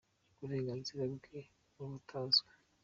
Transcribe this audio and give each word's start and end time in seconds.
Uburenganzira 0.43 1.03
bwe 1.15 1.39
buhutazwa 1.73 2.51